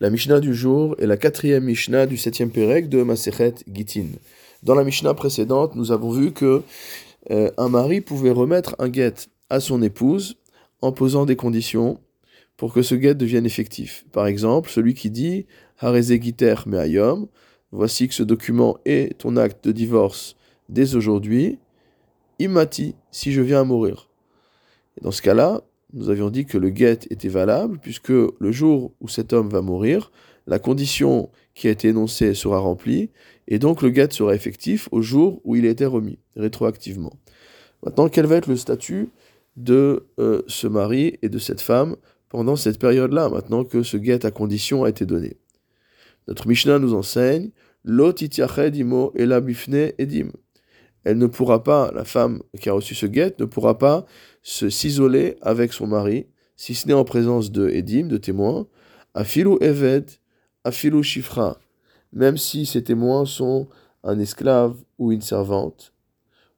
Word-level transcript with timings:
La 0.00 0.10
Mishnah 0.10 0.40
du 0.40 0.56
jour 0.56 0.96
est 0.98 1.06
la 1.06 1.16
quatrième 1.16 1.62
Mishnah 1.62 2.06
du 2.06 2.16
septième 2.16 2.50
Pérec 2.50 2.88
de 2.88 3.04
Masechet 3.04 3.54
Gitin. 3.72 4.06
Dans 4.64 4.74
la 4.74 4.82
Mishnah 4.82 5.14
précédente, 5.14 5.76
nous 5.76 5.92
avons 5.92 6.10
vu 6.10 6.32
que 6.32 6.62
euh, 7.30 7.52
un 7.58 7.68
mari 7.68 8.00
pouvait 8.00 8.32
remettre 8.32 8.74
un 8.80 8.88
guet 8.88 9.14
à 9.50 9.60
son 9.60 9.82
épouse 9.82 10.34
en 10.82 10.90
posant 10.90 11.26
des 11.26 11.36
conditions 11.36 12.00
pour 12.56 12.72
que 12.72 12.82
ce 12.82 12.96
guet 12.96 13.14
devienne 13.14 13.46
effectif. 13.46 14.04
Par 14.10 14.26
exemple, 14.26 14.68
celui 14.68 14.94
qui 14.94 15.10
dit 15.10 15.46
Hareze 15.78 16.20
Giter 16.20 16.56
Meayom, 16.66 17.28
voici 17.70 18.08
que 18.08 18.14
ce 18.14 18.24
document 18.24 18.78
est 18.84 19.18
ton 19.18 19.36
acte 19.36 19.64
de 19.64 19.70
divorce 19.70 20.34
dès 20.68 20.96
aujourd'hui, 20.96 21.60
imati, 22.40 22.96
si 23.12 23.32
je 23.32 23.42
viens 23.42 23.60
à 23.60 23.64
mourir. 23.64 24.08
Dans 25.02 25.12
ce 25.12 25.22
cas-là, 25.22 25.62
nous 25.94 26.10
avions 26.10 26.28
dit 26.28 26.44
que 26.44 26.58
le 26.58 26.70
guet 26.70 26.98
était 27.10 27.28
valable, 27.28 27.78
puisque 27.78 28.10
le 28.10 28.52
jour 28.52 28.92
où 29.00 29.08
cet 29.08 29.32
homme 29.32 29.48
va 29.48 29.62
mourir, 29.62 30.10
la 30.46 30.58
condition 30.58 31.30
qui 31.54 31.68
a 31.68 31.70
été 31.70 31.88
énoncée 31.88 32.34
sera 32.34 32.58
remplie, 32.58 33.10
et 33.46 33.58
donc 33.58 33.80
le 33.80 33.90
guet 33.90 34.08
sera 34.10 34.34
effectif 34.34 34.88
au 34.90 35.02
jour 35.02 35.40
où 35.44 35.56
il 35.56 35.66
a 35.66 35.70
été 35.70 35.86
remis, 35.86 36.18
rétroactivement. 36.36 37.12
Maintenant, 37.84 38.08
quel 38.08 38.26
va 38.26 38.36
être 38.36 38.48
le 38.48 38.56
statut 38.56 39.08
de 39.56 40.06
euh, 40.18 40.42
ce 40.48 40.66
mari 40.66 41.18
et 41.22 41.28
de 41.28 41.38
cette 41.38 41.60
femme 41.60 41.96
pendant 42.28 42.56
cette 42.56 42.80
période-là, 42.80 43.28
maintenant 43.28 43.64
que 43.64 43.82
ce 43.82 43.96
guet 43.96 44.26
à 44.26 44.32
condition 44.32 44.84
a 44.84 44.88
été 44.88 45.06
donné? 45.06 45.36
Notre 46.26 46.48
Mishnah 46.48 46.78
nous 46.78 46.94
enseigne 46.94 47.50
Lot 47.84 48.22
imo 48.22 49.12
bifne 49.42 49.92
edim 49.98 50.30
elle 51.04 51.18
ne 51.18 51.26
pourra 51.26 51.62
pas, 51.62 51.90
la 51.94 52.04
femme 52.04 52.42
qui 52.60 52.68
a 52.68 52.72
reçu 52.72 52.94
ce 52.94 53.06
guet, 53.06 53.34
ne 53.38 53.44
pourra 53.44 53.78
pas 53.78 54.06
se 54.42 54.68
s'isoler 54.70 55.36
avec 55.42 55.72
son 55.72 55.86
mari, 55.86 56.26
si 56.56 56.74
ce 56.74 56.86
n'est 56.88 56.94
en 56.94 57.04
présence 57.04 57.50
de 57.50 57.68
Edim, 57.68 58.06
de 58.06 58.16
témoins, 58.16 58.66
afilu 59.14 59.56
eved, 59.60 60.10
afilu 60.64 61.02
shifra, 61.02 61.58
même 62.12 62.36
si 62.36 62.66
ces 62.66 62.82
témoins 62.82 63.26
sont 63.26 63.68
un 64.02 64.18
esclave 64.18 64.76
ou 64.98 65.12
une 65.12 65.22
servante, 65.22 65.92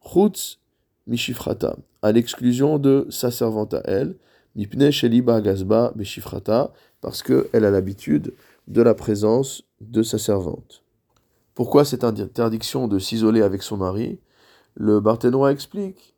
chutz 0.00 0.58
mishifrata, 1.06 1.76
à 2.02 2.12
l'exclusion 2.12 2.78
de 2.78 3.06
sa 3.10 3.30
servante 3.30 3.74
à 3.74 3.82
elle, 3.84 4.16
mipne 4.54 4.90
sheliba 4.90 5.40
gazba 5.40 5.92
beshifrata, 5.94 6.72
parce 7.00 7.22
qu'elle 7.22 7.64
a 7.64 7.70
l'habitude 7.70 8.32
de 8.68 8.82
la 8.82 8.94
présence 8.94 9.62
de 9.80 10.02
sa 10.02 10.18
servante. 10.18 10.82
Pourquoi 11.54 11.84
cette 11.84 12.04
interdiction 12.04 12.88
de 12.88 12.98
s'isoler 12.98 13.42
avec 13.42 13.62
son 13.62 13.76
mari? 13.76 14.18
Le 14.76 15.00
Barthénois 15.00 15.52
explique 15.52 16.14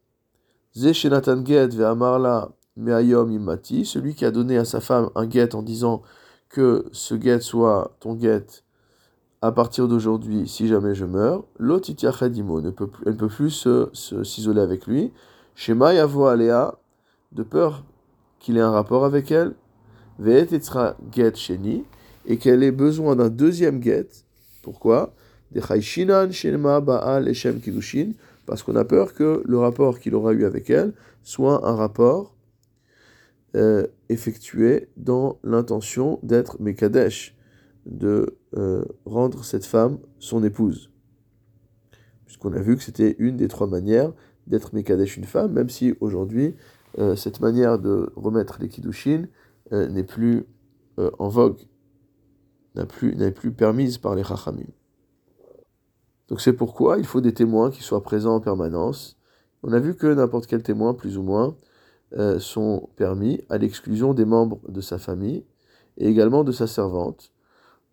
Zeshenatan 0.77 1.45
get 1.45 1.69
ve 1.69 1.85
amarla 1.85 2.51
meayom 2.77 3.31
imati, 3.31 3.85
celui 3.85 4.15
qui 4.15 4.25
a 4.25 4.31
donné 4.31 4.59
à 4.59 4.65
sa 4.65 4.81
femme 4.81 5.11
un 5.15 5.27
guet 5.27 5.55
en 5.55 5.63
disant 5.63 6.03
que 6.49 6.87
ce 6.93 7.15
guet 7.15 7.41
soit 7.41 7.97
ton 8.01 8.15
guet 8.15 8.45
à 9.41 9.53
partir 9.53 9.87
d'aujourd'hui 9.87 10.49
si 10.49 10.67
jamais 10.67 10.95
je 10.95 11.05
meurs, 11.05 11.45
peut 11.57 12.91
elle 13.07 13.13
ne 13.13 13.19
peut 13.19 13.29
plus 13.29 13.67
s'isoler 14.25 14.61
avec 14.61 14.87
lui. 14.87 15.13
Shema 15.55 15.95
yavo 15.95 16.27
alea, 16.27 16.79
de 17.33 17.43
peur 17.43 17.85
qu'il 18.41 18.57
ait 18.57 18.63
un 18.63 18.71
rapport 18.71 19.05
avec 19.05 19.31
elle, 19.31 19.55
ve'et 20.19 20.49
get 21.13 21.35
sheni, 21.37 21.85
et 22.27 22.39
qu'elle 22.39 22.63
ait 22.63 22.73
besoin 22.73 23.17
d'un 23.17 23.29
deuxième 23.29 23.79
guet. 23.81 24.09
Pourquoi? 24.63 25.15
De 25.53 25.61
baal 26.81 27.29
eshem 27.29 27.61
kidushin, 27.61 28.13
parce 28.49 28.63
qu'on 28.63 28.77
a 28.77 28.85
peur 28.87 29.13
que 29.13 29.43
le 29.45 29.59
rapport 29.59 30.01
qu'il 30.01 30.15
aura 30.15 30.33
eu 30.33 30.47
avec 30.47 30.71
elle 30.71 30.95
soit 31.23 31.69
un 31.69 31.75
rapport 31.75 32.35
euh, 33.55 33.87
effectué 34.09 34.89
dans 34.97 35.39
l'intention 35.45 36.19
d'être 36.23 36.59
Mekadesh, 36.59 37.37
de 37.85 38.39
euh, 38.57 38.87
rendre 39.05 39.45
cette 39.45 39.67
femme 39.67 39.99
son 40.19 40.43
épouse. 40.43 40.91
Puisqu'on 42.25 42.55
a 42.55 42.61
vu 42.61 42.75
que 42.79 42.83
c'était 42.83 43.17
une 43.19 43.37
des 43.37 43.49
trois 43.49 43.67
manières 43.67 44.15
d'être 44.47 44.75
Mekadesh 44.75 45.19
une 45.19 45.25
femme, 45.25 45.53
même 45.53 45.69
si 45.69 45.95
aujourd'hui, 46.01 46.57
euh, 46.99 47.17
cette 47.17 47.41
manière 47.41 47.79
de 47.79 48.11
remettre 48.17 48.57
les 48.63 48.69
Kiddushin 48.69 49.27
n'est 49.71 50.05
plus 50.05 50.47
en 51.19 51.29
vogue, 51.29 51.61
n'est 52.75 53.31
plus, 53.31 53.53
permise 53.53 53.99
par 53.99 54.15
les 54.15 54.25
Chachamim. 54.25 54.65
Donc 56.29 56.41
c'est 56.41 56.53
pourquoi 56.53 56.99
il 56.99 57.05
faut 57.05 57.21
des 57.21 57.35
témoins 57.35 57.71
qui 57.71 57.83
soient 57.83 58.03
présents 58.03 58.35
en 58.35 58.41
permanence. 58.41 59.17
On 59.63 59.73
a 59.73 59.79
vu 59.79 59.95
que 59.95 60.07
n'importe 60.07 60.47
quel 60.47 60.63
témoin, 60.63 60.95
plus 60.95 61.17
ou 61.19 61.23
moins, 61.23 61.57
euh, 62.17 62.39
sont 62.39 62.89
permis 62.97 63.43
à 63.49 63.59
l'exclusion 63.59 64.15
des 64.15 64.25
membres 64.25 64.61
de 64.69 64.81
sa 64.81 64.99
famille 64.99 65.45
et 65.97 66.09
également 66.09 66.45
de 66.45 66.53
sa 66.53 66.67
servante. 66.67 67.33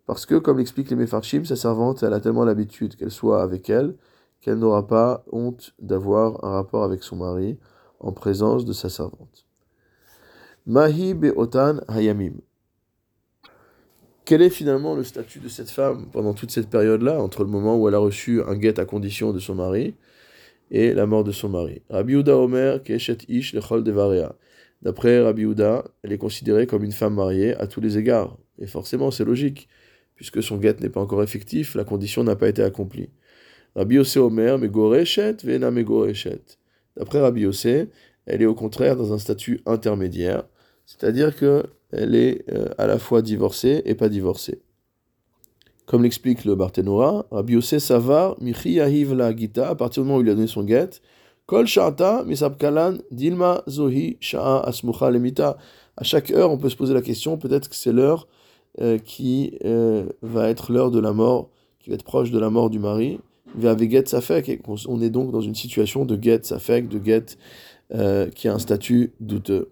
Parce 0.06 0.26
que, 0.26 0.36
comme 0.36 0.58
l'explique 0.58 0.90
les 0.90 0.96
Mefarchim, 0.96 1.44
sa 1.44 1.56
servante, 1.56 2.02
elle 2.02 2.12
a 2.12 2.20
tellement 2.20 2.44
l'habitude 2.44 2.94
qu'elle 2.94 3.10
soit 3.10 3.42
avec 3.42 3.68
elle 3.68 3.96
qu'elle 4.46 4.58
n'aura 4.58 4.86
pas 4.86 5.24
honte 5.32 5.74
d'avoir 5.80 6.44
un 6.44 6.50
rapport 6.50 6.84
avec 6.84 7.02
son 7.02 7.16
mari 7.16 7.58
en 7.98 8.12
présence 8.12 8.64
de 8.64 8.72
sa 8.72 8.88
servante. 8.88 9.46
Mahi 10.66 11.14
be'otan 11.14 11.80
hayamim. 11.88 12.34
Quel 14.26 14.42
est 14.42 14.50
finalement 14.50 14.96
le 14.96 15.04
statut 15.04 15.38
de 15.38 15.46
cette 15.46 15.70
femme 15.70 16.08
pendant 16.10 16.34
toute 16.34 16.50
cette 16.50 16.68
période-là, 16.68 17.22
entre 17.22 17.44
le 17.44 17.48
moment 17.48 17.76
où 17.76 17.86
elle 17.86 17.94
a 17.94 17.98
reçu 17.98 18.42
un 18.42 18.56
guet 18.56 18.80
à 18.80 18.84
condition 18.84 19.32
de 19.32 19.38
son 19.38 19.54
mari 19.54 19.94
et 20.72 20.94
la 20.94 21.06
mort 21.06 21.22
de 21.22 21.30
son 21.30 21.48
mari? 21.48 21.82
Rabbi 21.90 22.16
Omer, 22.16 22.82
Keshet 22.82 23.18
Ish 23.28 23.54
Lechol 23.54 23.84
Devarea. 23.84 24.34
D'après 24.82 25.20
Rabbi 25.22 25.46
elle 26.02 26.12
est 26.12 26.18
considérée 26.18 26.66
comme 26.66 26.82
une 26.82 26.90
femme 26.90 27.14
mariée 27.14 27.54
à 27.54 27.68
tous 27.68 27.80
les 27.80 27.98
égards. 27.98 28.36
Et 28.58 28.66
forcément, 28.66 29.12
c'est 29.12 29.24
logique, 29.24 29.68
puisque 30.16 30.42
son 30.42 30.56
guet 30.56 30.74
n'est 30.80 30.88
pas 30.88 31.00
encore 31.00 31.22
effectif, 31.22 31.76
la 31.76 31.84
condition 31.84 32.24
n'a 32.24 32.34
pas 32.34 32.48
été 32.48 32.64
accomplie. 32.64 33.10
Rabbi 33.76 33.96
Omer, 34.16 34.58
Megoreshet, 34.58 35.36
Vena 35.44 35.70
Megoreshet. 35.70 36.42
D'après 36.96 37.20
Rabbi 37.20 37.42
Yossé, 37.42 37.90
elle 38.24 38.42
est 38.42 38.46
au 38.46 38.56
contraire 38.56 38.96
dans 38.96 39.12
un 39.12 39.18
statut 39.18 39.60
intermédiaire, 39.66 40.48
c'est-à-dire 40.84 41.36
que 41.36 41.62
elle 41.96 42.14
est 42.14 42.44
euh, 42.52 42.68
à 42.78 42.86
la 42.86 42.98
fois 42.98 43.22
divorcée 43.22 43.82
et 43.86 43.94
pas 43.94 44.08
divorcée. 44.08 44.60
Comme 45.86 46.02
l'explique 46.02 46.44
le 46.44 46.54
Barthénora, 46.54 47.26
Rabbi 47.30 47.54
Yosef 47.54 47.82
Savar, 47.82 48.36
Michi 48.40 48.74
la 48.74 49.36
Gita, 49.36 49.70
à 49.70 49.74
partir 49.74 50.02
du 50.02 50.08
moment 50.08 50.18
où 50.20 50.22
il 50.22 50.30
a 50.30 50.34
donné 50.34 50.46
son 50.46 50.64
guet, 50.64 50.90
Kol 51.46 51.66
Sha'ata, 51.66 52.24
Misabkalan, 52.24 52.98
Dilma 53.12 53.62
Zohi, 53.68 54.16
Sha'a 54.20 54.60
Asmucha 54.66 55.10
Lemita. 55.10 55.56
À 55.96 56.02
chaque 56.02 56.32
heure, 56.32 56.50
on 56.50 56.58
peut 56.58 56.68
se 56.68 56.76
poser 56.76 56.92
la 56.92 57.02
question, 57.02 57.38
peut-être 57.38 57.68
que 57.68 57.76
c'est 57.76 57.92
l'heure 57.92 58.26
euh, 58.80 58.98
qui 58.98 59.56
euh, 59.64 60.06
va 60.22 60.50
être 60.50 60.72
l'heure 60.72 60.90
de 60.90 60.98
la 60.98 61.12
mort, 61.12 61.50
qui 61.78 61.90
va 61.90 61.94
être 61.94 62.04
proche 62.04 62.32
de 62.32 62.38
la 62.38 62.50
mort 62.50 62.68
du 62.68 62.80
mari. 62.80 63.20
Get 63.58 64.06
Safek, 64.06 64.60
on 64.66 65.00
est 65.00 65.08
donc 65.08 65.30
dans 65.30 65.40
une 65.40 65.54
situation 65.54 66.04
de 66.04 66.20
Get 66.20 66.40
Safek, 66.42 66.88
de 66.88 67.02
Get 67.02 67.38
qui 68.34 68.48
a 68.48 68.52
un 68.52 68.58
statut 68.58 69.14
douteux. 69.20 69.70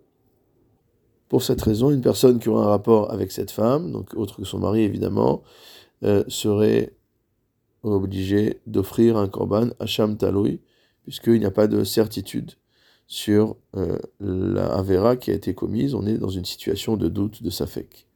Pour 1.29 1.43
cette 1.43 1.63
raison, 1.63 1.91
une 1.91 2.01
personne 2.01 2.39
qui 2.39 2.49
aurait 2.49 2.65
un 2.65 2.69
rapport 2.69 3.11
avec 3.13 3.33
cette 3.33 3.51
femme, 3.51 3.91
donc 3.91 4.15
autre 4.15 4.37
que 4.37 4.45
son 4.45 4.59
mari 4.59 4.83
évidemment, 4.83 5.43
euh, 6.05 6.25
serait 6.29 6.93
obligée 7.83 8.61
d'offrir 8.67 9.17
un 9.17 9.29
korban 9.29 9.69
à 9.81 9.87
Sham 9.87 10.17
Taloui, 10.17 10.61
puisqu'il 11.05 11.39
n'y 11.39 11.47
a 11.47 11.51
pas 11.51 11.67
de 11.67 11.85
certitude 11.85 12.53
sur 13.07 13.57
euh, 13.77 13.99
la 14.21 14.67
Avera 14.67 15.17
qui 15.17 15.31
a 15.31 15.35
été 15.35 15.55
commise. 15.55 15.95
On 15.95 16.07
est 16.07 16.17
dans 16.17 16.31
une 16.31 16.45
situation 16.45 16.97
de 16.97 17.09
doute 17.09 17.43
de 17.43 17.51
Safek. 17.51 18.07